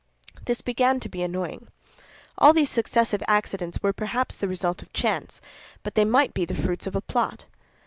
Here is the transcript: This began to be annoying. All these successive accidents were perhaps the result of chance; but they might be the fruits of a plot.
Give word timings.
This 0.45 0.61
began 0.61 0.99
to 1.01 1.09
be 1.09 1.21
annoying. 1.21 1.67
All 2.39 2.53
these 2.53 2.71
successive 2.71 3.21
accidents 3.27 3.83
were 3.83 3.93
perhaps 3.93 4.35
the 4.35 4.47
result 4.47 4.81
of 4.81 4.91
chance; 4.93 5.41
but 5.83 5.93
they 5.93 6.05
might 6.05 6.33
be 6.33 6.43
the 6.43 6.55
fruits 6.55 6.87
of 6.87 6.95
a 6.95 7.01
plot. 7.01 7.45